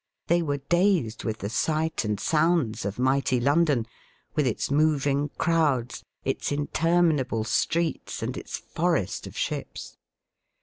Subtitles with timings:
[0.25, 3.85] They were dazed with the sight and sounds of mighty London,
[4.33, 9.97] with its moving crowds, its intermin able streets, and its forest of ships.